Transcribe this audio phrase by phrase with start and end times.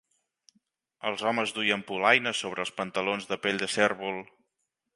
[1.09, 4.19] Els homes duien polaines sobre els pantalons de pell de cérvol.